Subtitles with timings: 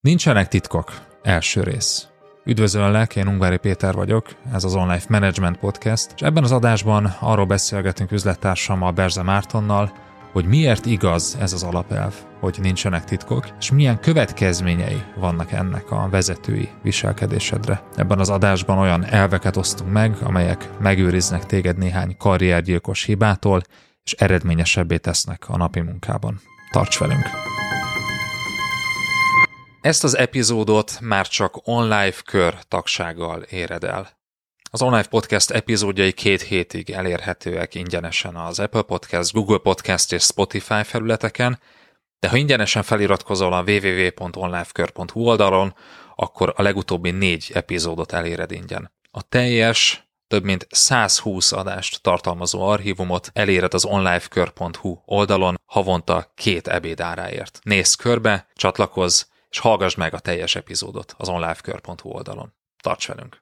[0.00, 0.92] Nincsenek titkok.
[1.22, 2.08] Első rész.
[2.44, 7.46] Üdvözöllek, én Ungvári Péter vagyok, ez az Online Management Podcast, és ebben az adásban arról
[7.46, 9.92] beszélgetünk üzlettársammal Berze Mártonnal,
[10.32, 16.08] hogy miért igaz ez az alapelv, hogy nincsenek titkok, és milyen következményei vannak ennek a
[16.10, 17.82] vezetői viselkedésedre.
[17.96, 23.62] Ebben az adásban olyan elveket osztunk meg, amelyek megőriznek téged néhány karriergyilkos hibától,
[24.04, 26.40] és eredményesebbé tesznek a napi munkában.
[26.70, 27.26] Tarts velünk!
[29.88, 34.18] Ezt az epizódot már csak online kör tagsággal éred el.
[34.70, 40.82] Az online podcast epizódjai két hétig elérhetőek ingyenesen az Apple Podcast, Google Podcast és Spotify
[40.82, 41.60] felületeken,
[42.18, 45.74] de ha ingyenesen feliratkozol a www.onlifekör.hu oldalon,
[46.16, 48.92] akkor a legutóbbi négy epizódot eléred ingyen.
[49.10, 57.00] A teljes, több mint 120 adást tartalmazó archívumot eléred az onlifekör.hu oldalon havonta két ebéd
[57.00, 57.58] áráért.
[57.62, 62.52] Nézz körbe, csatlakozz, és hallgass meg a teljes epizódot az onlifekör.hu oldalon.
[62.82, 63.36] Tarts velünk!